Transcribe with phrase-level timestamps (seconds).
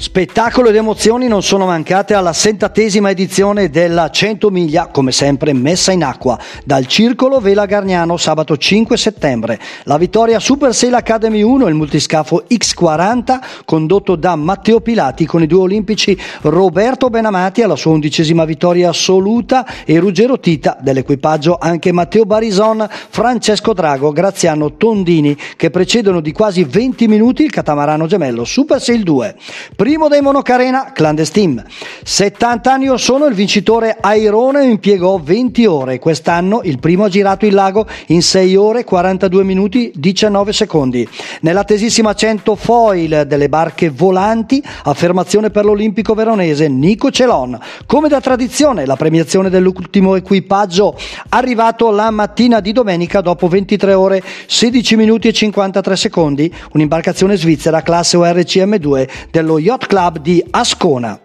[0.00, 5.90] Spettacolo ed emozioni non sono mancate alla sentatesima edizione della 100 miglia, come sempre messa
[5.90, 9.58] in acqua, dal Circolo Vela Gargnano sabato 5 settembre.
[9.82, 15.48] La vittoria Super Sail Academy 1, il multiscafo X40, condotto da Matteo Pilati con i
[15.48, 22.24] due olimpici Roberto Benamati alla sua undicesima vittoria assoluta e Ruggero Tita dell'equipaggio anche Matteo
[22.24, 28.80] Barison, Francesco Drago, Graziano Tondini che precedono di quasi 20 minuti il catamarano gemello Super
[28.80, 29.34] Sail 2.
[29.88, 31.64] Primo dei monocarena, Clandestine.
[32.08, 35.98] 70 anni or sono il vincitore Airone impiegò 20 ore.
[35.98, 41.06] Quest'anno il primo ha girato il lago in 6 ore 42 minuti 19 secondi.
[41.42, 47.58] Nell'attesissima 100 foil delle barche volanti, affermazione per l'olimpico veronese Nico Celon.
[47.84, 50.96] Come da tradizione, la premiazione dell'ultimo equipaggio
[51.28, 57.82] arrivato la mattina di domenica dopo 23 ore 16 minuti e 53 secondi, un'imbarcazione svizzera
[57.82, 61.20] classe ORCM2 dello Yacht Club di Ascona.